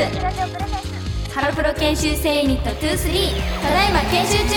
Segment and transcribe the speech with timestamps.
[0.00, 4.54] ハロプロ研修生ユニット23ただいま研修中。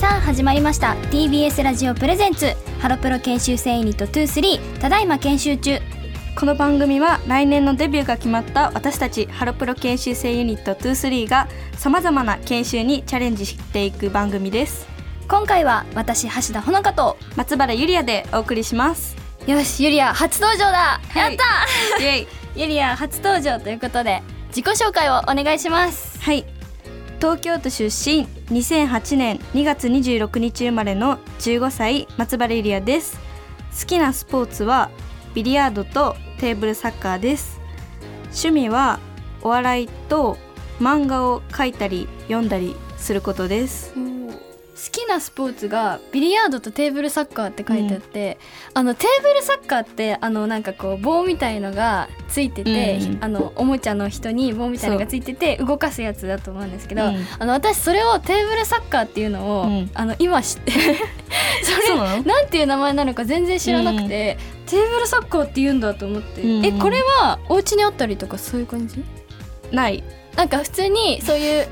[0.00, 0.96] さあ始まりました。
[1.12, 5.78] TBS ラジオプレゼンツハロプロ研修生ユニット23ただいま研修中。
[6.36, 14.88] この番組は来年のデビューが決まった私たちハロプロ研修生ユニット23がさまざまな研修にチャレンジしていく番組です。
[15.28, 19.16] 今回は私橋田ほのかと松原ゆりやでお送りします。
[19.46, 21.36] よしゆりや初登場だ、はいやっ
[21.96, 26.18] たイエイゆりや初登場ということで自己紹介をお願いします。
[26.20, 26.46] はい。
[27.20, 33.18] 東京都出身2008年2月26日生まれの15歳松原ゆりやです。
[33.78, 34.90] 好きなスポーツは
[35.34, 37.60] ビリヤードとテーブルサッカーです。
[38.28, 39.00] 趣味は
[39.42, 40.38] お笑いと
[40.80, 43.92] 漫画を描いたり読んだりすることです。
[43.94, 44.15] 好
[44.90, 48.38] きなスポーツがビリヤードとテーブルサッカーって書いてあって、
[48.74, 53.24] あのテーブルサッカーってあのなんかこう棒みたいのがついてて、うん。
[53.24, 57.26] あのおもちゃの人に棒みたいのがついてて動かすやつだと思うんですけど、うん。
[57.38, 59.90] あの私それをテーブルサッカーっていうのを、うん。
[59.94, 60.72] あの今知って
[61.62, 66.64] それそなんていう名前なのか全然知らなくて、テーブルサッカーって言うんだと思って、うん。
[66.64, 69.04] えこれはお家にあったりとかそういう感じ？
[69.72, 70.02] ない。
[70.36, 71.68] なんか普通にそういう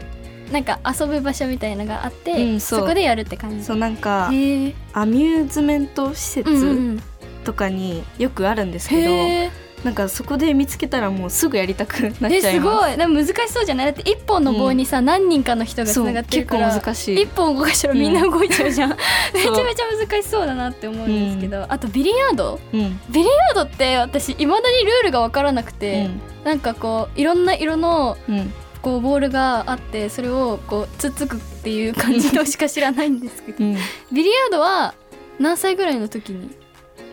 [0.53, 2.81] なんか遊ぶ場所みたいのがあって、うんそう。
[2.81, 3.65] そこでやるって感じ。
[3.65, 7.03] そうなんかアミューズメント施うんう設ん
[7.45, 9.51] とかによくあるんですけど、へ
[9.85, 12.97] なんかそこで見つけたらもうすぐやりたくなっちゃいます。
[12.97, 13.25] ごい。
[13.25, 13.87] 難しそうじゃない？
[13.87, 17.23] だって一本の棒にさ、何人かの人がつながってるから結構難しい。
[17.23, 18.91] 一本動かしたらみんな動いちゃうじゃん、
[19.35, 22.59] めちゃめちゃ難しそうだなって思うんですけど、あとビリヤード。
[22.73, 23.01] うん。
[23.11, 26.09] ビリヤードって私いまだにルールが分からなくて、
[26.45, 28.53] なんかこういろんな色のうんうん
[28.85, 33.77] こうボールがあってそれをこうつっつくっていう感じのしか知らないんですけどうん。
[34.13, 34.95] ビリヤードは
[35.39, 36.51] 何歳ぐらいの時に、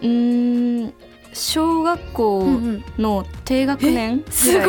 [0.01, 0.93] うーん
[1.33, 2.83] 小学校うんうん。
[2.97, 4.65] の低学年すごい。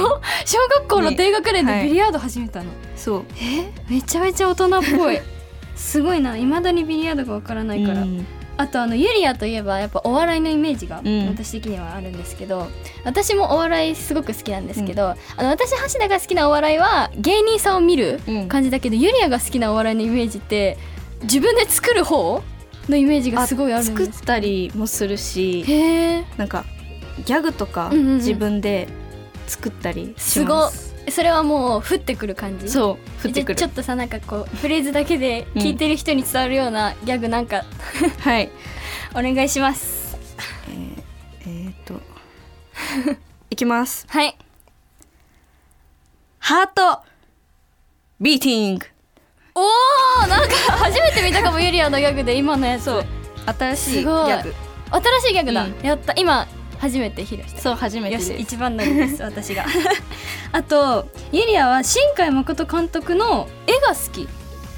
[0.46, 1.84] 小学校の低学年ではい。
[1.86, 3.24] ビリヤード始めたの、そう。
[3.42, 5.18] えめちゃめちゃ大人っぽい。
[5.74, 6.36] すごいな。
[6.36, 8.24] いまだにビリヤードがわからないから、うん
[8.58, 11.28] あとあのユリアといえばやっぱお笑いのイメージがうん。
[11.28, 12.68] 私的にはあるんですけど、
[13.04, 18.48] 私もお笑いすごく好きなんですけど、あの私橋田が好きなお笑いは芸人さんを見るうん。
[18.48, 20.76] 感じだけど、ユリアが好きなお笑いのイメージって
[21.22, 22.42] 自分で作る方
[22.88, 25.64] のイメージがすごいあるん作っですたりもするし
[26.36, 26.64] なんか
[27.24, 28.16] ギャグとかうんうんうん。
[28.16, 28.88] 自分で
[29.46, 30.44] 作ったりしす。
[30.44, 30.56] ごっ。
[30.64, 32.68] ますそれはもう降ってくる感じ？
[32.68, 33.56] そう降ってくる。
[33.56, 37.64] ちょっとさなんかこうフレーズだけで聞いてる人に伝わるようなギャグなんか。
[38.20, 38.50] はい。
[39.14, 40.16] お願いします。
[41.42, 41.94] えー、っと。
[43.50, 44.06] いきます。
[44.08, 44.36] はい。
[46.38, 47.02] ハート。
[48.20, 48.86] ビーティング
[49.54, 52.84] おーなんか初めて見たかもユリアのギャグで今のやつ。
[52.84, 53.04] そう。
[53.58, 54.54] 新しいギャグ。
[54.90, 55.74] 新しいギャグだ、うん。
[55.82, 56.14] やった。
[56.16, 56.46] 今
[56.82, 57.60] 初めて披露した。
[57.60, 58.32] そう初めてよです。
[58.32, 59.64] し一番乗りです 私が。
[60.50, 64.28] あとユリアは新海誠監督の絵が好き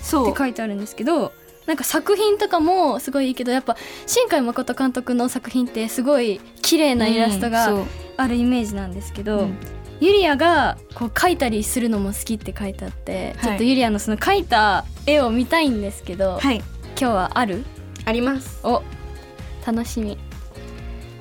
[0.03, 0.29] そう。
[0.29, 1.33] って書いてあるんですけど
[1.65, 7.75] なんか作品とかもすごいいいけどやっぱ新海誠監督の作品ってすごい綺麗なイラストが
[8.19, 9.57] あるイメージなんですけど、うん。
[10.01, 13.49] ユリアがこう描いたりするのも好きって書いてあって、はい。
[13.49, 16.63] ちょっとユリアのその描いた絵を見たいんですけど、はい
[16.97, 17.65] 今日はある
[18.05, 18.83] ありますお
[19.67, 20.17] 楽しみ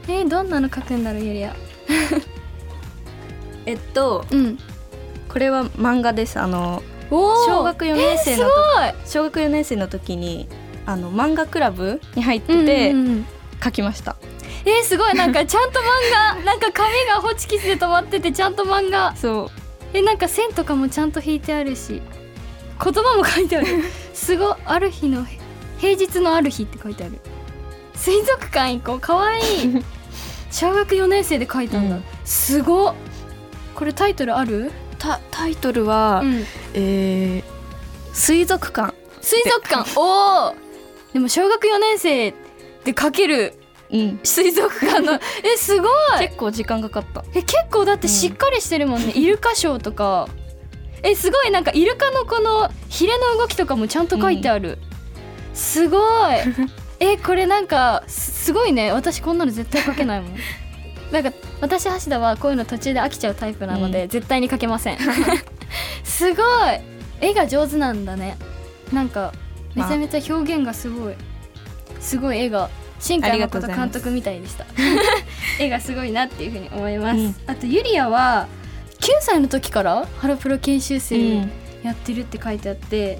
[0.07, 1.55] えー、どんなの描くんだろうユリア
[3.65, 4.57] えっとうん。
[5.29, 6.39] これは漫画です。
[6.39, 8.43] あの小学4年生の
[8.83, 10.47] えー時小学4年生の時に
[10.85, 13.25] あの漫画クラブに入っててうんうんうん。
[13.63, 14.17] 書きました、
[14.65, 15.13] えー、すごい。
[15.13, 15.83] なんか ちゃんと漫
[16.37, 19.15] 画なんか紙がホチキスで止まっててちゃんと漫画。
[19.15, 19.51] そう。
[19.93, 22.01] えなんか線とかもちゃんと引いてあるし
[22.83, 23.67] 言葉も書いてある。
[24.13, 24.55] すごい。
[24.65, 25.25] ある日の
[25.77, 27.19] 平日のある日って書いてある。
[27.95, 28.99] 水族館行こう。
[28.99, 29.83] かわいい
[30.53, 32.03] 小学4年生で書いたんだ、うん。
[32.23, 32.95] すごっ。
[33.73, 36.45] これタイトルある、タタイトルは、うん、
[36.75, 37.53] えー
[38.13, 38.93] 水族館。
[39.21, 39.99] 水族館。
[39.99, 40.55] おお
[41.13, 42.31] でも小学4年生
[42.83, 43.55] で書ける
[43.91, 44.19] うん。
[44.23, 45.13] 水族館の。
[45.43, 45.89] えすごい。
[46.19, 47.25] 結構時間かかった。
[47.33, 50.27] え結構だってしっかりしてるもんね、 イルカショーとか。
[51.01, 51.49] えすごい。
[51.49, 54.77] なんかイルカのこのヒレの動きとかもちゃんと書いてある、
[55.55, 56.01] すごい
[56.99, 58.91] えこれなんかすすごいね。
[58.91, 60.35] 私こんなの絶対書けないもん。
[61.11, 61.31] なんか
[61.61, 64.97] 私橋田はこういうの途中で飽きちゃうタイプなので、う絶対に書けません。
[66.03, 66.45] すごい。
[67.21, 68.37] 絵が上手なんだね。
[68.91, 69.33] なんか
[69.75, 71.15] めちゃめちゃ表現がすごい、
[71.99, 72.69] すごい絵が。
[72.99, 74.65] 新海誠監督みたいでした。
[75.59, 77.35] 絵がすごいなっていうふうに思います、うん。
[77.47, 78.47] あとユリアは
[79.01, 81.51] 9歳の時からハロプロ研修生うん。
[81.83, 83.19] やってるって書いてあって、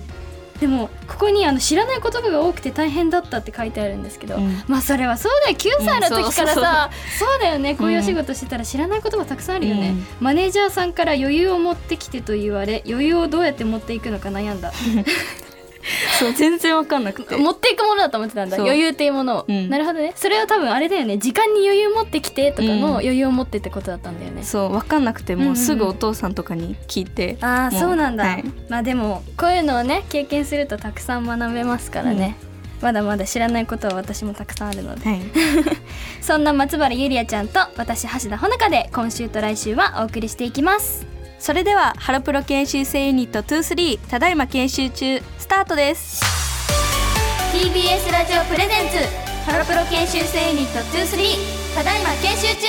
[0.64, 4.64] でもここにあの知らない言葉が多くて大変だったって書いてあるんですけど、うん。
[4.70, 5.58] まあそれはそうだよ。
[5.58, 6.90] 9歳の時からさ、
[7.20, 7.76] そうだよね。
[7.76, 10.06] こういうお仕事してたら知らない言葉たくさんあるよね、うん。
[10.22, 14.72] マネージャーさんから余裕を持ってきてと言われ余裕をどうやって持っていくのか悩んだ
[16.20, 17.36] そう全然わかんなくて。
[17.36, 18.58] 持っていくものだと思ってたんだ。
[18.58, 19.70] 余裕っていうものを、うん。
[19.70, 20.14] なるほどね。
[20.16, 21.18] それは多分あれだよね。
[21.18, 22.82] 時間に余裕持ってきてとかうん。
[22.82, 25.58] の余裕を持ってってことだったんだよね、そうわかんなくてうんうんうもうん。
[25.58, 28.44] すぐお父さんとかに聞いて、ああもうそうなんだ、はい。
[28.70, 32.38] まあでもこういうのをね経験するとたくさん学べますからね、
[32.82, 35.10] まだまだ知らないことは私もたくさんあるので。
[35.10, 35.22] はい、
[36.22, 41.06] そんな松原ゆりあちゃんと私橋田ほのかで今週と来週はお送りしていきます
[41.44, 46.24] それではハロプロ研修生ユニット23ただいま研修中スタートです。
[47.52, 48.98] TBS ラジオプレゼンツ
[49.52, 52.68] ハロプロ研修生ユニット23ただいま研修中。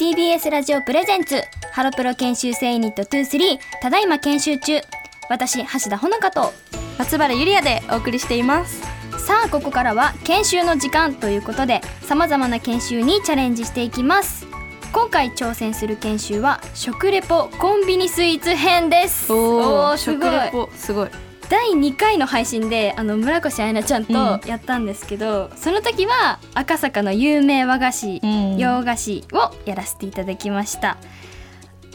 [0.00, 1.40] TBS ラジオプレゼンツ
[1.70, 4.80] ハロプロ研修生ユニット23ただいま研修中。
[5.28, 6.52] 私橋田ほのかと
[6.98, 8.89] 松原ゆりやでお送りしています
[9.30, 14.44] さあここからは研修の時間ということでさまざまな研修にチャレンジしていきます。
[14.92, 19.32] 今回挑戦する研修は食レポコンビニスイーツ編です。
[19.32, 21.10] おおすごい食レポすごい。
[21.48, 24.48] 第2回の配信であの村越愛菜ちゃんとうん。
[24.48, 28.56] やったんですけど、その時は赤坂の有名和菓子、うん。
[28.58, 30.96] 洋菓子をやらせていただきました。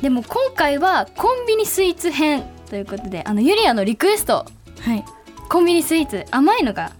[0.01, 4.45] でも今回はコンビニスイーツ編ということであのユリアのリクエスト。
[4.79, 5.03] はい。
[5.49, 6.93] コンビニスイーツ甘いのが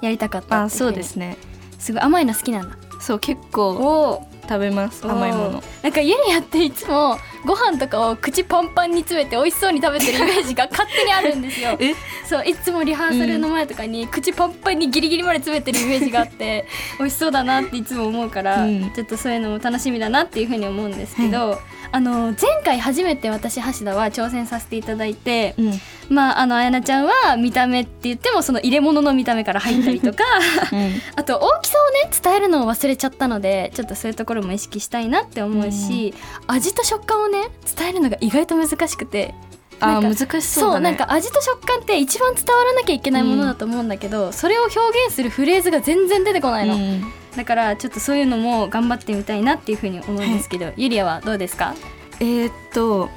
[0.00, 1.36] やりたかったあそうですね。
[1.78, 2.76] すごい甘いの好きなんだ。
[3.00, 5.62] そう結構食べます甘いもの。
[5.82, 7.16] なんかユリアっていつも
[7.46, 11.76] ご飯とかを口パンパンに詰めて美味しそうに食べてるイメージが勝手にあるんですよ。
[11.80, 11.94] え？
[12.26, 16.66] そういつもリハーサルの前とかに口パンパンにギリギリまで詰めてるイメージがあって
[16.98, 18.90] 美味しそうだなっていつも思うから、うん。
[18.90, 21.58] ちょっとそういうのも楽しみだなっていうふうに思うんですけど、
[21.92, 25.72] あの前回初めて私橋田は挑戦させていただいて、うん。
[26.08, 30.24] まああのあやなちゃんは見た目って言ってもその入れ物の見た目から入ったりとか
[30.72, 30.92] うん。
[31.16, 36.14] あと大きさをね伝えるのを忘れちゃったのでちょっとそういうところも意識したいなって思うし、
[36.46, 39.34] 味と食感をね伝えるのが意外と難しくて
[39.80, 40.90] あ難しそうだね。
[40.90, 47.02] なんか味と食感って一番伝わらなきゃいけないものだと思うんだけど、それを表現するフレーズが全然出てこないの、うん。
[47.36, 51.74] だからちょっとそういうのも頑張ってみたいなっていうふうに思うんですけど、ゆりあはどうですか？
[52.20, 53.08] えーっと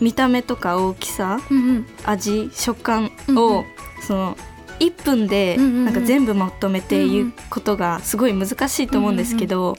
[0.00, 1.86] 見た目とか大きさうんうん。
[2.04, 3.64] 味食感うんうを、ん。
[4.02, 4.36] その
[4.78, 5.84] 1分でうんうんうん。
[5.86, 9.76] なんか全部まとめて言うことがすごい難しいと思うんですけど、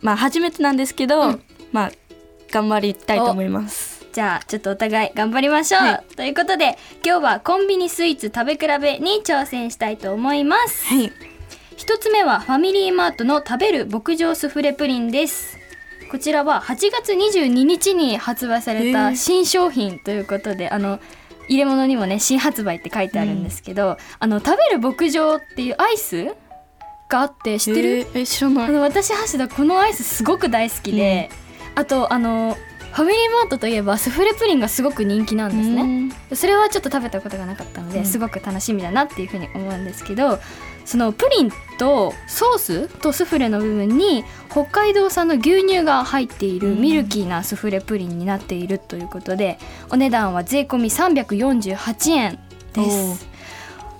[0.00, 1.42] まあ初めてなんですけど、うん。
[1.70, 1.92] まあ
[2.50, 3.97] 頑張りたいと思います。
[4.12, 6.14] じゃあちょっとお互い頑張りましょう、はい。
[6.14, 10.86] ということで今日はコンビニスイーツ食べ比べに挑戦したいと思います。
[10.86, 11.12] はい、
[11.76, 15.58] 一つ目はファミリーマートの食べる牧場スフレプリンです。
[16.10, 21.00] こちらは8月22日に発売された新商品ということで、あの
[21.48, 26.34] 入れ物にもね新発売って書いてあるんですけど、あの食べる牧場っていうアイス？
[27.10, 28.20] があって知ってる、えー。
[28.20, 28.68] え知らない。
[28.68, 31.30] あの私橋田このアイスすごく大好きで、
[31.74, 32.56] あとあの
[32.92, 36.14] ファミリーマートといえばスフレプリンがすごく人気なんですね、ね。
[36.34, 38.04] それはちょっと食べたことがなかったので、うん。
[38.04, 40.38] すごく楽しみだなっていうふうに思うんですけど
[40.84, 46.80] そのプリンとソースとスフレの部分に北海道産の牛乳が入っているうん。
[46.80, 49.58] ミルキーなスフレプリンになっているということで
[49.90, 52.38] お値段は税込み348円
[52.72, 53.28] です。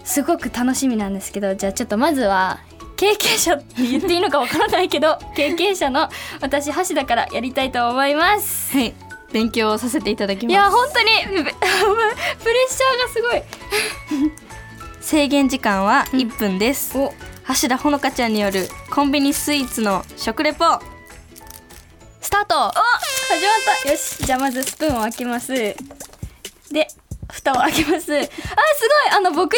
[0.04, 2.60] すごく楽しみなんですけどじゃあちょっとまずは
[2.98, 6.08] 経験者って言っていいのかわからないけど 経験者の
[6.40, 8.76] 私橋田からやりたいと思います。
[8.76, 8.94] はい、
[9.32, 10.52] 勉強させていただきます。
[10.52, 13.42] いや本当に プレッシャーがすごい。
[15.00, 16.18] 制限時間はうん。
[16.20, 16.98] 1分です。
[16.98, 17.14] お。
[17.62, 20.64] 橋田ほのかちゃんによるコンビニスイーツの食レポ。
[22.20, 22.54] スタート。
[22.54, 22.74] 始まっ
[23.84, 23.90] た。
[23.90, 24.18] よし。
[24.24, 25.52] じゃあまずスプーンを開けます。
[26.70, 26.88] で
[27.38, 28.00] 蓋を開けます。
[28.00, 28.24] あすごい。
[29.16, 29.48] あの牧場ミ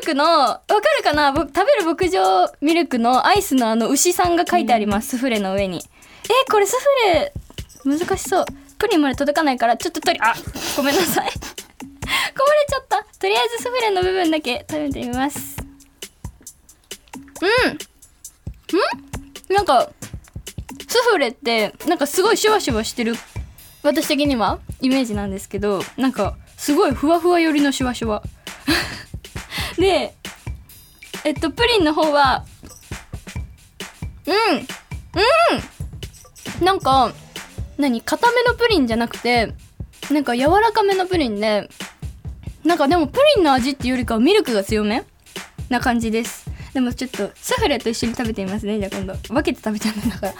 [0.00, 1.32] ルクのわかるかな？
[1.32, 5.78] ぼ食べる牧場ミルクのアイスのあの牛さんが書いてあります、スフレの上に。
[5.78, 7.32] えこれスフレ
[7.84, 8.44] 難しそう。
[8.78, 10.34] プリンまで届かないからちょっと取りあ。
[10.76, 11.30] ごめんなさい。
[11.30, 13.04] こぼれちゃった。
[13.18, 15.56] とりあえずスフレの部分だけ食べてみます。
[17.42, 17.72] うん。
[17.72, 17.78] ん？
[19.54, 19.90] なんか
[20.88, 23.14] スフレってなんかすごいシュワシュワしてる。
[23.82, 28.22] 私的にはイメージなんですけどなんかすごいふわふわ寄りのシュワシュワ。
[29.78, 30.14] で
[31.24, 32.44] えっとプリンの方は
[34.26, 34.60] うんう
[36.60, 36.64] ん。
[36.64, 37.14] なんか
[37.78, 39.54] 何固めのプリンじゃなくて
[40.10, 41.70] なんか柔らかめのプリンで
[42.62, 45.02] なんかでもプリンの味っていうよりかはミルクが強め
[45.70, 46.44] な感じです。
[46.74, 48.78] でもちょっとスフレと一緒に食べてみますね。
[48.78, 50.34] じゃあ今度分けて食べちゃうんだから。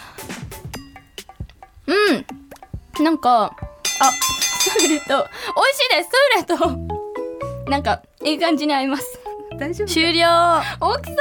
[1.87, 3.05] うん。
[3.05, 3.57] なんか
[4.01, 4.13] あ
[4.61, 6.11] スフレと美味しいです。
[6.11, 9.19] スフレとなんかいい感じに合います。
[9.59, 10.27] 大丈夫終了。
[10.81, 11.17] 大きさ。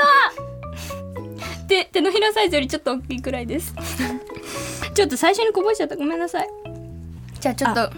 [1.67, 3.74] 手手のひらサイズよりちょっと大きいくらいです。
[4.93, 5.96] ちょっと最初にこぼしちゃった。
[5.96, 6.50] ごめんなさい。
[7.39, 7.89] じゃあちょっと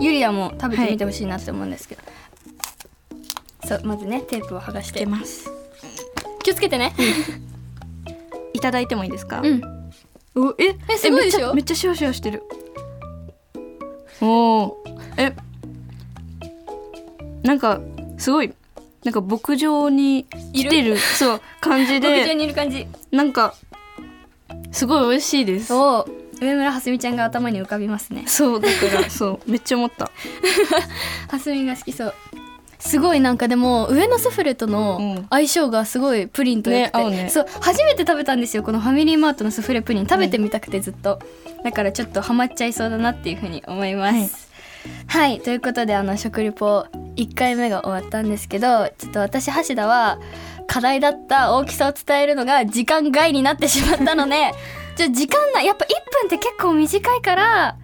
[0.00, 2.02] ゆりやも食べてみてほしいなって思うんですけど、
[3.68, 5.00] そうまずねテープを剥がして。
[5.00, 5.48] 出ます
[6.42, 6.94] 気をつけてね。
[8.54, 9.40] いただいてもいいですか？
[9.42, 9.62] うん。
[10.34, 10.76] おえ？
[10.88, 11.54] えすごいでしょ？
[11.54, 12.42] めっちゃシュワシュワしてる。
[14.22, 14.79] おお
[15.16, 15.32] え
[17.42, 17.80] なんか
[18.18, 18.52] すごい
[19.04, 22.86] なんか牧場に来てるそう感じ牧場でにいる感じ。
[23.10, 23.54] なんか
[24.72, 25.66] すごい美味しいです。
[25.66, 28.24] そう上村はすみちゃんが頭に浮かびますね。
[28.26, 30.10] そうだから そうめっちゃ思った。
[31.28, 32.14] はすみが好きそう。
[32.78, 35.26] すごいなんかでも上のスフレとうのん。
[35.30, 37.28] 相性がすごいプリンと良くて、ね合うね。
[37.30, 40.06] そう初めて食べたんですよこのファミリーマートのスフレプリン。
[40.06, 41.18] 食べてみたくてずっと、
[41.62, 44.14] だからちょっとハマっちゃいそうだなっていうふうに思います。
[44.14, 44.30] はい、
[45.42, 50.18] ということであの食リポ1回目が終わったんですけどちょっと私橋田は
[50.66, 54.52] 課題だった大きさを伝えるのが時間外になってしまったので
[54.96, 57.76] じゃ時間ないやっぱ1分って結構短いから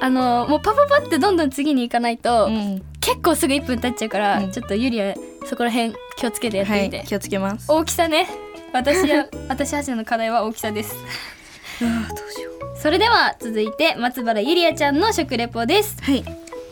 [0.00, 2.82] あのもうパパパってどんどん次に行かないと、うん。
[3.00, 4.50] 結構すぐ1分経っちゃうから、うん。
[4.50, 7.70] ちょっとゆりはそこら辺気をつけてやってみて、はい気をつけます。
[7.70, 8.26] 大きさね。
[8.72, 10.96] 私は私はじの課題は大きさです。
[11.82, 12.51] あーどうしよう
[12.82, 16.02] それでは続いて松原ゆりあちゃんの食レポです。
[16.02, 16.24] はい。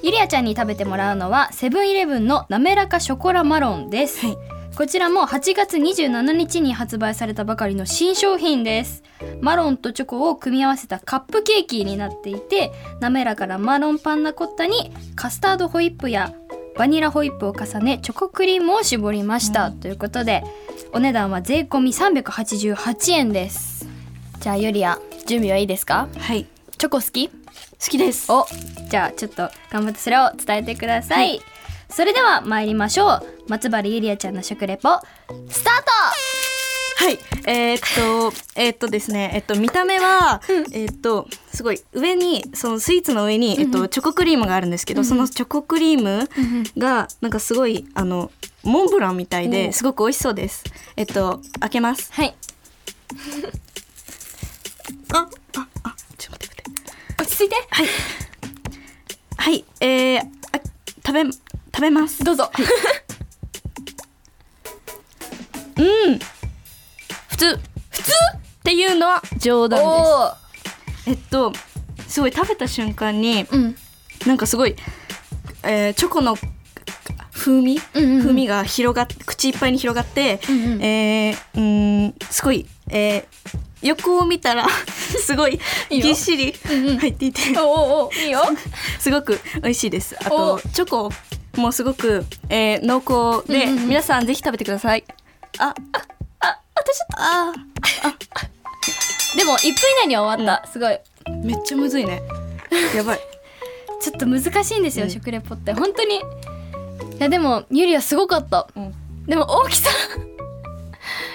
[0.02, 4.36] ゆりあちゃんに食べてもらうのはセブンイレブンの滑らかショコラマロンです、はい。
[4.74, 9.04] こちらも8月27日に発売されたばかりの新商品です。
[9.40, 16.34] マロンとチョコを組み合わせたカップケーキになっていて滑らかなマロンパンナコッタにカスタードホイップや
[16.76, 20.42] バニラホイップを重ねチョコクリームを絞りました、ということで
[20.92, 23.86] お値段は税込み388円です
[24.40, 26.08] じゃあゆりあ準備はいいですか？
[26.18, 26.46] はい。
[26.78, 27.28] チョコ好き？
[27.28, 27.34] 好
[27.78, 28.32] きです。
[28.32, 28.46] お
[28.88, 31.40] じゃあちょっと頑張ってそれを伝えてください、
[31.90, 33.22] それでは参りましょう。
[33.48, 34.88] 松原ゆりあちゃんの食レポ
[35.50, 35.80] スター
[37.04, 37.18] はい。
[37.46, 37.80] えー、っ
[38.32, 39.30] と えー、っとですね。
[39.34, 40.40] えっと見た目は、
[40.72, 46.28] えー、っとすごい上にそのスイーツの上に、えっと、チョコクリームがあるんですけど、そのチョコクリーム
[46.78, 48.30] がなんかすごいあの
[48.62, 50.64] モンブランみたいおですごく美味しそうです。
[50.96, 52.10] えっと開けます。
[52.12, 52.34] はい
[55.12, 55.28] ああ
[55.84, 56.84] あちょっと待って待っ
[57.16, 57.22] て。
[57.22, 57.54] 落ち着いて。
[57.70, 57.86] はい。
[59.36, 60.24] はいえー、あ
[61.06, 62.22] 食べ食べます。
[62.24, 62.50] どうぞ、
[65.78, 66.18] うん。
[67.28, 67.58] 普通。
[67.90, 70.34] 普通っていうのは冗談お
[71.06, 71.10] です。
[71.10, 71.52] えっと
[72.06, 73.76] すごい食べた瞬間にーうん。
[74.26, 74.76] なんかすごい、
[75.62, 76.36] えーチョコの
[77.32, 78.20] 風味、うんうんうん。
[78.20, 80.82] 風味が広がっ口いっぱいに広がって、うんうん。
[80.82, 83.24] えーうーんすごい、えー
[83.82, 85.58] 横を見たら すごい
[85.88, 86.98] ぎっしりうんうん。
[86.98, 88.42] 入っていて、おおおいいよ。
[88.98, 90.16] すごく美味しいです。
[90.24, 91.10] あおとチョコ
[91.56, 92.98] もすごく、えー濃
[93.40, 93.88] 厚で、うんうんうん。
[93.88, 95.04] 皆さんぜひ食べてください。
[95.58, 95.74] あ
[96.40, 97.52] あ私あ
[99.36, 100.92] でも1分以内には終わった、すごい。
[100.92, 102.22] ーめっちゃむずいね。
[102.94, 103.20] やばい。
[104.00, 105.10] ちょっと難しいんですよ、うん。
[105.10, 105.72] 食レポって。
[105.72, 106.16] 本当に。
[106.16, 106.20] い
[107.18, 108.66] やでもゆりはすごかった。
[108.74, 108.94] うん。
[109.26, 109.90] でも大きさ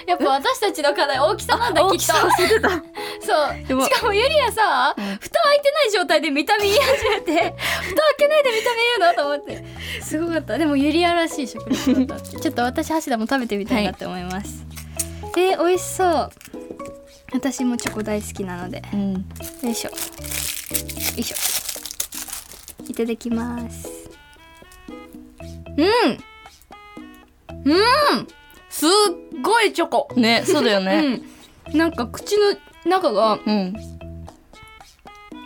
[0.06, 1.96] やっぱ私たちの課題大きさなんだきっと。
[1.98, 3.66] そう。
[3.66, 5.04] でもしかもゆりやさ、うん。
[5.18, 7.54] 蓋開いてない状態で見た目言い始めて蓋開
[8.18, 9.14] けないで見た目言うの？
[9.14, 9.64] と思って。
[10.02, 10.58] すごかった。
[10.58, 14.64] でもゆりやらしい食レポだったちょっと私橋田も食べてみたいなって思います、
[15.36, 16.30] えー、美味しそう。
[17.32, 18.82] 私もチョコ大好きなので。
[18.92, 19.12] うん。
[19.14, 19.90] よいしょ。
[19.90, 19.96] よ
[21.16, 21.36] いしょ。
[22.88, 23.88] いただきます。
[25.76, 26.24] うん。
[27.64, 28.28] うん
[28.76, 28.90] すっ
[29.42, 30.08] ごいチョコ。
[30.16, 31.22] ねそうだよね。
[31.72, 32.42] うん、なんか口の
[32.90, 33.74] 中がうん。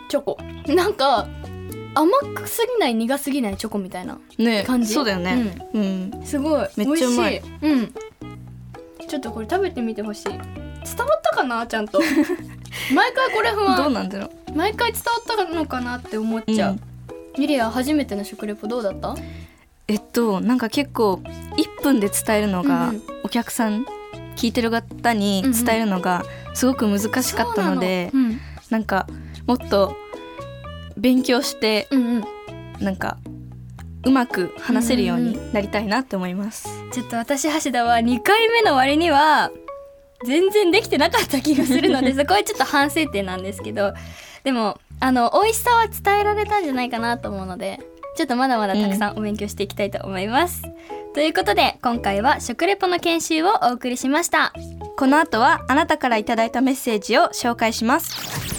[0.09, 0.37] チョコ。
[0.67, 1.27] なんか
[1.95, 4.93] 甘くすぎない苦すぎないチョコみたいなね感じ？
[4.93, 5.55] そうだよね。
[5.73, 6.67] うん、すごい。
[6.75, 7.31] めっちゃうまい。
[7.31, 7.71] 美味しい。
[7.71, 7.93] うん。
[9.07, 10.23] ちょっとこれ食べてみてほしい。
[10.25, 10.41] 伝わ
[11.15, 11.65] ったかな？
[11.67, 12.01] ちゃんと。
[12.93, 14.57] 毎回これ不どう安なんだろう。
[14.57, 15.11] 毎回伝わ
[15.45, 16.79] ったのかなって思っちゃう、
[17.37, 19.15] ゆりや初めての食レポどうだった？
[19.91, 21.15] えっとなんか結構
[21.57, 22.93] 1分で伝えるのが、
[23.25, 23.85] お客さん
[24.37, 28.09] 聞いてる方に伝えるのがすごく難しかったので、
[28.69, 28.85] なん。
[28.85, 29.05] か
[29.45, 29.97] もっと
[30.95, 32.15] 勉強してうん、うん。
[32.15, 32.23] うん
[32.79, 33.17] なんか
[34.03, 36.67] うまく話せるようになりたいなって思います。
[36.91, 39.51] ちょっと私橋田は2回目の割には
[40.25, 43.93] 全然できてなかった気がするので そこはちょっと反省点なんですけど
[44.43, 47.79] でもあの美味しさは伝えられたんじゃないかなと思うので
[48.15, 50.61] ちょっとまだまだたくさんお勉強していきたいと思います。
[51.13, 54.53] ということで今回は食レポの研修をお送りしました。
[54.97, 58.51] この後はあなたからいただいたメッセージを紹介します。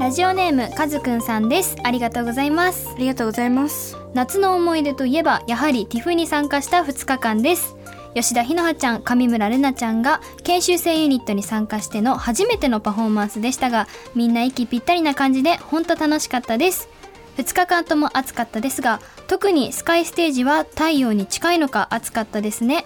[0.00, 7.76] ラジオネームかずくんさんですありがとうございますありがとうございます夏の思い出といえばやはり TIFF に参加した2日間です
[8.14, 13.86] 吉田ひのはちゃん上村れなちゃんが研修生ユニットに参加しての初めてのパフォーマンスでしたが
[14.16, 16.88] みんな息ぴったりな感じで本当楽しかったです。
[17.36, 22.84] 2日間とも暑かったですが特にスカイステージは太陽に近いのか暑かったですね。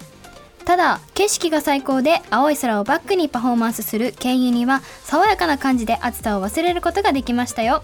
[0.66, 7.82] ただ景色が最高で青い空をバックにパフォーマンスするケンユニは爽やかな感じで暑さを忘れることができましたよ。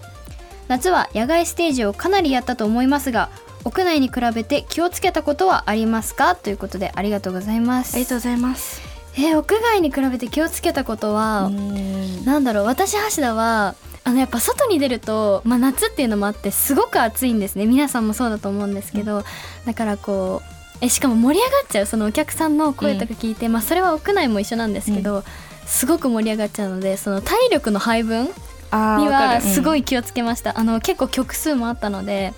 [0.67, 3.29] 夏は野外ステージをかなりやったと思いますが
[3.63, 6.35] 屋内に比べて気をつけたことはありますか？
[6.35, 7.95] ということでありがとうございます。
[7.95, 8.81] ありがとうございます。
[9.15, 12.25] えー屋外に比べて気をつけたことは、うん。
[12.25, 12.65] なんだろう？
[12.65, 17.65] 私橋田はあのやっぱ外に出ると、まあ、夏っていうのもあってすごく暑いんですね。
[17.67, 19.23] 皆さんもそうだと思うんですけど、
[19.65, 25.23] だからこうえしかも盛り上がっちゃうそのお客さんの声とか聞いて、まあそれは屋内も一緒なんですけど、
[25.67, 28.31] すごく盛り上がっちゃうのでその体力の配分に
[28.71, 32.33] はすごい気をつけました、あの結構曲数もあったので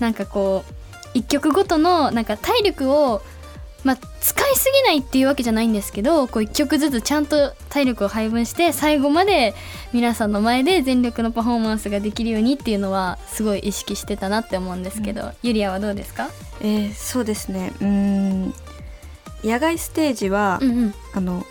[0.00, 0.72] なんかこう
[1.14, 3.22] 一曲ごとのなんか体力を
[3.82, 9.54] まあ、使いすぎないっていうわけじゃないんですけどこう一曲ずつちゃんと体力を配分して最後まで
[9.94, 16.28] 皆さんの前で全力のパフォーマンスができるようにっていうのはすごい意識してたなって思うんですけど、ゆりやはどうですか？
[16.60, 17.72] えーそうですね。
[17.80, 18.54] うーん。
[19.42, 20.94] 野外ステージは、うんうん。
[21.14, 21.46] あの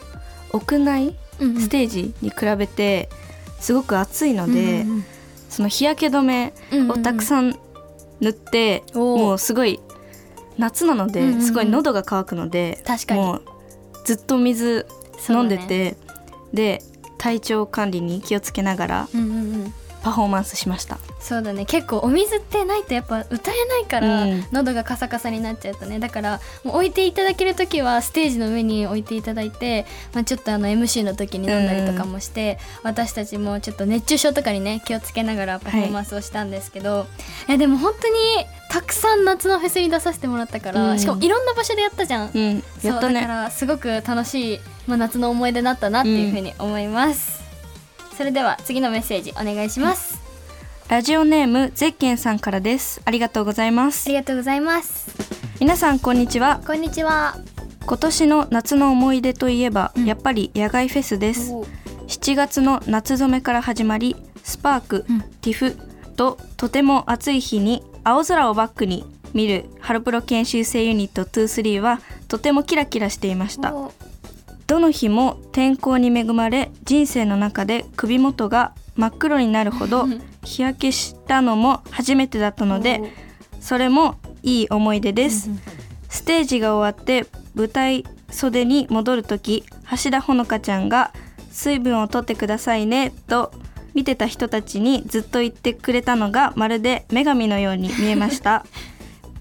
[0.51, 1.61] 屋内うんうん。
[1.61, 3.09] ステージに比べて
[3.59, 5.05] すごく暑いので、うんうん
[5.49, 7.57] その日焼け止めうんをたくさん
[8.21, 9.79] 塗って、もうすごい
[10.57, 13.21] 夏なので、すごい喉が渇くので確かに。
[13.21, 13.43] もう
[14.05, 14.85] ずっと水
[15.29, 15.95] 飲んでて、
[16.53, 16.81] で
[17.17, 19.09] 体調管理に気をつけながら
[20.03, 21.65] パフォーマンスしましたそうだね。
[21.65, 24.45] 結構お水ってないとやっぱ歌えないから、うん。
[24.51, 25.99] 喉がカサカサになっちゃうとね。
[25.99, 37.05] だからもう置いていただける時はステージの上に置いていただいて、まあ、ちょっとあの MC の時に飲んだりとかもして、私たちもちょっと熱中症とかにね気をつけながらパフォーマンスをしたんですけど、
[37.47, 38.13] い、やでも本当に
[38.69, 40.99] たくさん夏のフェスに出させてもらったから、うん。
[40.99, 42.31] しかもいろんな場所でやったじゃん。
[42.33, 42.55] うん。
[42.55, 47.41] やったそうだかねらすごく楽しい、まあ、夏の思い出だったなっていうふうに思います、
[48.17, 50.18] それでは次のメッセージお願いします、
[50.89, 52.99] ラジオネームゼッケンさんからです。
[53.05, 54.07] ありがとうございます。
[54.07, 55.15] ありがとうございます。
[55.59, 56.61] 皆さんこんにちは。
[56.65, 57.37] こんにちは。
[57.85, 60.05] 今年の夏の思い出といえば、うん。
[60.05, 61.53] やっぱり野外フェスです。
[61.53, 61.63] お
[62.07, 65.21] 7月の夏染めから始まりスパーク、うん。
[65.41, 65.77] ティフ
[66.15, 73.75] ととても暑い日に青空をバックに見るハロプロ研修生ユニット23はとてもキラキラしていました。
[73.75, 73.93] お
[74.65, 80.07] どの日も天候に恵まれ人生の中で首元が真っ黒になるほど
[80.43, 83.01] 日焼けしたのも初めてだったので
[83.61, 85.49] それもいい思い出です。
[86.09, 89.63] ステージが終わって舞台袖に戻る時
[90.03, 91.11] 橋田ほのかちゃんが
[91.51, 93.51] 「水分を取ってくださいね」と
[93.93, 98.65] 見てた人たちにずっと言ってくれたのがまるで女神のように見えました。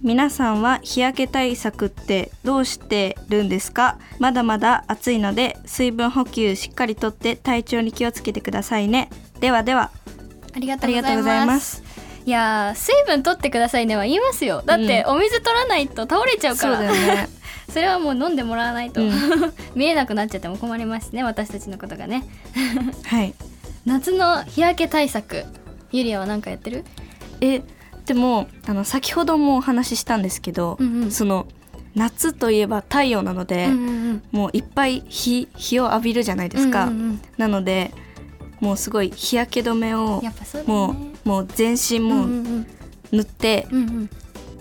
[0.01, 3.99] 皆さんは日焼け対策ってどうしてるんですか？
[4.21, 9.09] まだまだ暑いので水分補給しっかりとって体調に気をつけてくださいね
[9.41, 9.91] ではでは。
[10.55, 11.77] ありがあとうございまます。
[11.77, 11.83] す
[12.25, 14.63] いやー水分取ってくださいねは言いますよ。
[14.67, 17.29] だってお水取らないと倒れちゃうかそうらだよね。
[17.73, 19.13] それはもう飲んでもらわないと、うん。
[19.75, 22.25] 見えなくなっちゃっても困りますしね私たちのことがね。
[23.05, 23.35] はい。
[23.87, 25.45] 夏の日焼け対策
[25.93, 26.85] ゆりやは何かやってる？
[27.41, 27.63] え
[28.05, 31.11] でもあの先ほどもお話ししたんですけど、うんうん。
[31.11, 31.47] その
[31.95, 34.23] 夏といえば太陽なので、うんうんうん。
[34.33, 37.21] もういっぱい日日を浴びるじゃないですか、うんうんうん。
[37.39, 37.93] なので
[38.61, 40.23] もうすごい日焼け止めを
[40.67, 41.13] もね。
[41.25, 42.27] うもう全身もうんう
[42.61, 42.67] ん
[43.13, 43.89] 塗ってうんうん。
[43.89, 44.11] うん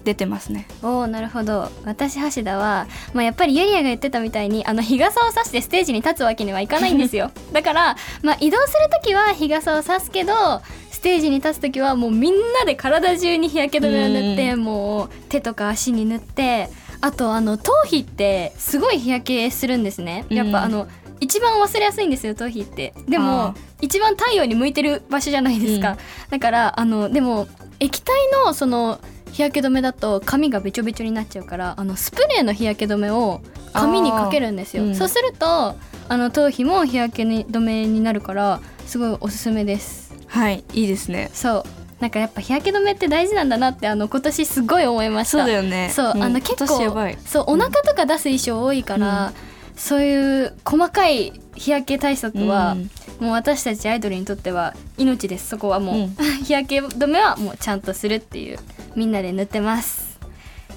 [0.08, 1.70] 出てますね、おおなるほど。
[1.84, 7.30] 私橋田は、まあ、やっぱりユリアが言ってたみたいにあの日傘を差してステージに立つわけにはいかないんですよ。
[7.52, 16.70] だから、まあ、移動する時は日傘を差すけどステージに立つ時はもうみんなで体中に日焼け止めを塗ってうもう手とか足に塗って
[17.02, 20.26] あとあの頭皮ってすごい日焼けするんですね。
[20.30, 20.64] やっぱうん。
[20.64, 20.88] あの
[21.20, 22.94] 一番忘れやすいんですよ頭皮って。
[23.08, 25.98] でもあ一番太陽に向いてる場所じゃないですか、うん。
[26.30, 27.48] だからあのでも
[27.80, 29.00] 液体のその
[29.32, 33.42] 日焼け止めだと髪がべちょべちょになっちゃうからあのスプレーの日焼け止めを
[33.74, 34.96] 髪にかけるんですよ、うん。
[34.96, 35.76] そうすると
[36.10, 40.16] あの頭皮も日焼け止めになるからすごいおすすめです。
[40.28, 41.30] はいいいですね。
[41.34, 41.64] そう。
[42.00, 45.40] なんかやっぱ日焼け止めって大事なんだなってあの今年すごい思いました。
[45.40, 45.90] そうだよね。
[45.92, 49.34] そうもあの結構そうお腹とか出す衣装多いから、
[49.78, 52.90] そういう細かい日焼け対策は、うん。
[53.20, 55.48] もう私たちアイドルにとっては命です。
[55.48, 56.16] そこはもう、うん。
[56.44, 58.60] 日焼け止めはもうちゃんとするっていう
[58.96, 60.20] みんなで塗ってます。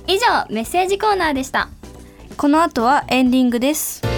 [0.06, 1.68] 以上メッセージコーナーでした。
[2.36, 4.09] この後はエンディングです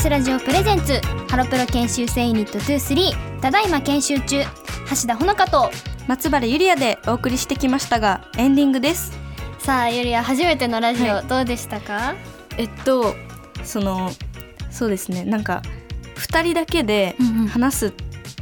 [0.00, 4.42] TBS ラジオプレゼンツハロプロ研修生ユニット23ただいま研修中
[4.88, 5.70] 橋田ほのかと
[6.08, 9.12] 松原ゆりやでお送りしてきましたがエンディングです。
[9.58, 11.26] さあゆりや初めてのラジオ、はい。
[11.26, 12.14] どうでしたか？
[12.56, 13.14] えっと
[13.62, 14.10] その
[14.70, 15.60] そうですねなんか
[16.14, 17.48] 2人だけでうんうん。
[17.48, 17.92] 話す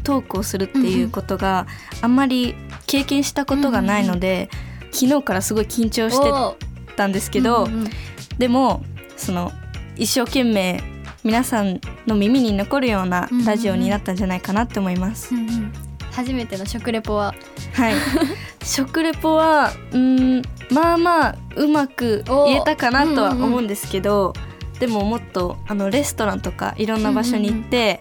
[0.05, 1.67] トークをするっていうことが
[2.03, 2.55] あんまり
[2.87, 4.49] 経験したことがないので、
[4.93, 7.91] 昨日からすごい緊張してたんですけど、うんうん
[8.39, 8.85] でも
[9.17, 9.51] その
[9.97, 10.81] 一生懸命
[11.25, 15.35] 皆さんの耳に残るようなラジオになったんじゃないかなって思います。
[15.35, 15.73] うんうん。
[16.13, 17.35] 初めての食レポは。
[17.75, 17.95] はい。
[18.63, 24.33] 食レポはうんまあまあうまく言えたかなとは思うんですけど、
[24.79, 27.99] でももっとあのレストランとかいろんな場所に行って、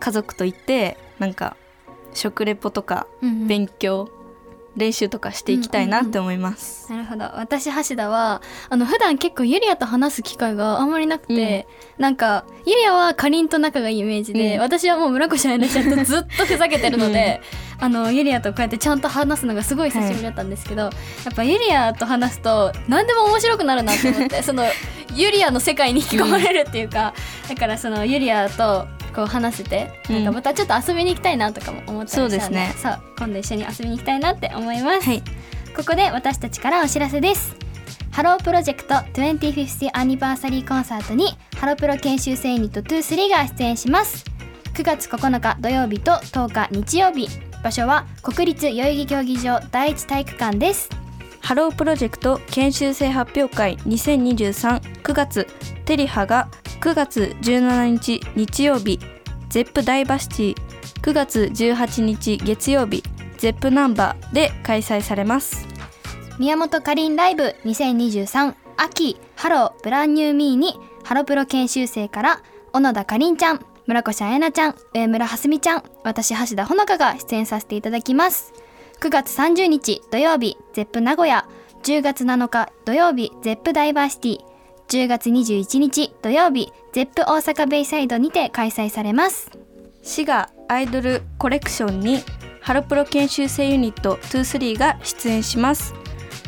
[0.00, 1.56] 家族と行ってなんか
[2.12, 4.08] 食レポとか勉強、
[4.76, 6.90] 練習とかしていきたいなって思います。
[6.90, 7.24] なるほど。
[7.36, 11.66] 私橋田はあの普段結構ユリアと話す機会があんまりなくて、
[11.98, 14.60] なんかユリアはかりんと仲がいいイメージで、うん。
[14.60, 17.40] 私はもう村越愛菜ちゃんとずっとふざけてるので、
[17.80, 20.90] あのユリアとこうやってちゃんと話すのがすごい久しぶりだったんですけど、や
[21.30, 24.64] っぱユリアと話すと何でも面白くなるなと思ってその
[25.14, 27.14] ユリアの世界に引き込まれるっていうか、
[27.48, 30.16] だからそのユリアとこう話せて、うん。
[30.16, 32.74] なんかまたちょっと遊びに行きたいなとかも思ったりしたのでそうですね。
[32.76, 35.08] そう今度一緒に遊びに行きたいなって思います。
[35.08, 35.22] はい、
[35.76, 37.56] ここで私たちからお知らせです。
[38.10, 44.24] ハロープロジェクト 25th アニバーサリーコンサートにハロプロ研修生ユニット23が出演します。
[44.74, 47.28] 9月9日土曜日と10日日曜日
[47.62, 50.90] 場所は国立代々木競技場第一体育館です。
[51.40, 55.46] ハロープロジェクト研修生発表会20239月
[55.84, 56.48] テリハが
[56.84, 59.00] 9月17日日曜日
[59.48, 60.54] ゼップダイバーシティ。
[61.00, 63.02] 9月18日月曜日
[63.38, 65.66] ゼップなんばで開催されます。
[66.38, 72.42] 宮本かりんライブ2023秋 Hello Brand New Me にハロプロ研修生から
[72.74, 78.52] 小野田かりんちゃん村越彩菜ちゃん上村はすみちゃん私橋田ほのかが出演させていただきます。
[79.00, 81.48] 9月30日土曜日ゼップ名古屋。
[81.82, 84.53] 10月7日土曜日ゼップダイバーシティ。
[84.88, 89.50] 10月21日土曜日ゼップ大阪ベイサイドにて開催されます。
[90.02, 92.22] 滋賀アイドルコレクションに
[92.60, 95.94] ハロプロ研修生ユニット23が出演します。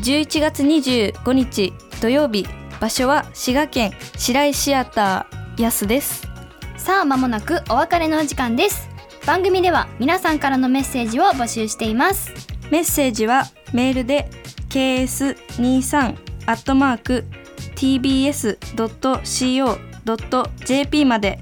[0.03, 2.47] 11月25日土曜日
[2.81, 6.27] 場所は滋賀県白井シアター安です。
[6.77, 8.89] さあ間もなくお別れのお時間です。
[9.27, 12.33] 番組では皆さんからのメッセージを募集しています。
[12.71, 14.29] メッセージはメールで
[14.69, 17.25] ks23 アットマーク
[17.75, 18.65] tbs.co.jp
[21.05, 21.41] まで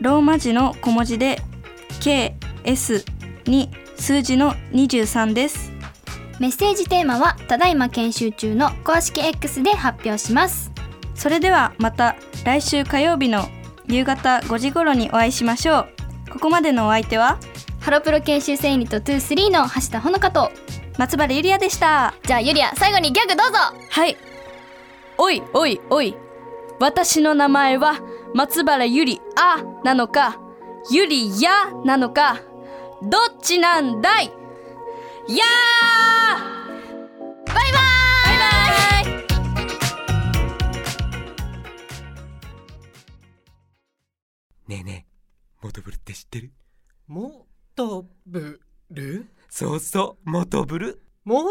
[0.00, 1.40] ローマ字の小文字で
[2.00, 3.04] ks
[3.46, 5.72] に数字の23です。
[6.40, 10.72] メッセージテーマはただいま研修中の公式 X で発表します。
[11.14, 13.48] それではまた来週火曜日の
[13.86, 15.88] 夕方5時頃にお会いしましょう。
[16.32, 17.38] ここまでのお相手は
[17.78, 20.50] ハロプロ研修生ユニット23の橋田ほのかと
[20.98, 22.14] 松原ゆりやでした。
[22.24, 23.58] じゃあゆりあ最後にギャグどうぞ。
[23.88, 24.16] はい
[25.24, 26.16] おいおいおい。
[26.80, 28.00] 私の名前は
[28.34, 30.40] 松原ゆりあなのか
[30.90, 31.52] ゆりや
[31.84, 32.40] なのか
[33.02, 34.26] どっちなんだい？
[34.26, 37.46] やー！
[37.46, 37.62] バイバイ！
[39.04, 39.22] バイバ
[44.66, 46.50] ねえねえモトブルって知ってる？
[47.06, 51.00] もとぶるそうそうモトブル。
[51.24, 51.44] も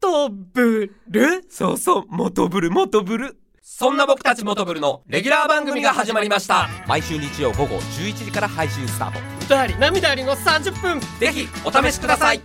[0.00, 3.36] とぶるそうそうモトブルモトブル。
[3.62, 6.68] そんな僕たちモトブルのレギュラー番組が始まりました。
[6.88, 9.20] 毎週日曜午後11時から配信スタート。
[9.44, 11.00] 歌あり涙ありの30分。
[11.18, 12.40] ぜひお試しください